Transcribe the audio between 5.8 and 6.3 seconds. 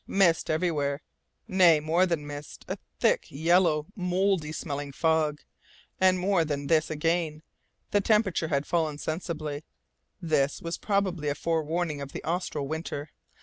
And